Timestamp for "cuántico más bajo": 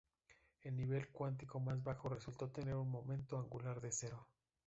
1.11-2.09